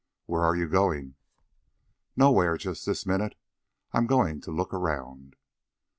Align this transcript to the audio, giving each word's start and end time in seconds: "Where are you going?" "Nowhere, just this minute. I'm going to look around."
"Where 0.25 0.41
are 0.41 0.55
you 0.55 0.67
going?" 0.67 1.13
"Nowhere, 2.15 2.57
just 2.57 2.87
this 2.87 3.05
minute. 3.05 3.35
I'm 3.93 4.07
going 4.07 4.41
to 4.41 4.51
look 4.51 4.73
around." 4.73 5.35